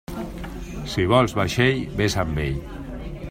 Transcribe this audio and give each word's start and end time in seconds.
Si 0.93 1.05
vols 1.11 1.37
vaixell, 1.41 1.85
vés 2.01 2.19
amb 2.25 2.43
ell. 2.47 2.61